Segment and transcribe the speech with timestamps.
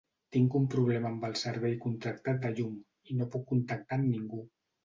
[0.35, 2.75] Tinc un problema amb el servei contractat de llum
[3.13, 4.43] i no puc contactar amb ningú.